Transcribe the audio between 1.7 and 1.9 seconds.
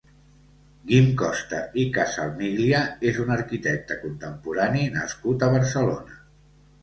i